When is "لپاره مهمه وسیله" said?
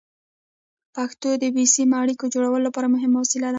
2.67-3.43